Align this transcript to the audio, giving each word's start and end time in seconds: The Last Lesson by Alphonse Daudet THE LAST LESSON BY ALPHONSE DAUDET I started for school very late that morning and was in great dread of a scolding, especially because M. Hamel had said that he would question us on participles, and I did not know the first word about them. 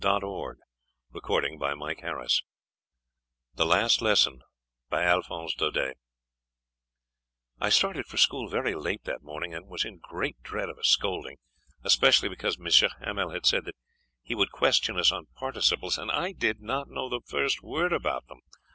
The 0.01 0.57
Last 1.13 1.31
Lesson 1.31 1.59
by 1.59 1.75
Alphonse 1.75 1.95
Daudet 1.95 2.33
THE 3.59 3.65
LAST 3.67 4.01
LESSON 4.01 4.41
BY 4.89 5.03
ALPHONSE 5.03 5.53
DAUDET 5.53 5.97
I 7.59 7.69
started 7.69 8.05
for 8.07 8.17
school 8.17 8.49
very 8.49 8.73
late 8.73 9.03
that 9.03 9.21
morning 9.21 9.53
and 9.53 9.67
was 9.67 9.85
in 9.85 9.99
great 9.99 10.41
dread 10.41 10.69
of 10.69 10.79
a 10.79 10.83
scolding, 10.83 11.37
especially 11.83 12.29
because 12.29 12.57
M. 12.59 12.89
Hamel 13.05 13.29
had 13.29 13.45
said 13.45 13.65
that 13.65 13.75
he 14.23 14.33
would 14.33 14.49
question 14.51 14.97
us 14.97 15.11
on 15.11 15.27
participles, 15.37 15.99
and 15.99 16.09
I 16.11 16.31
did 16.31 16.61
not 16.61 16.89
know 16.89 17.07
the 17.07 17.21
first 17.27 17.61
word 17.61 17.93
about 17.93 18.25
them. 18.25 18.39